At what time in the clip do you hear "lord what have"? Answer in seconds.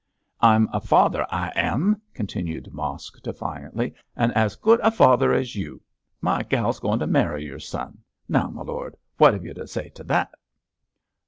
8.57-9.45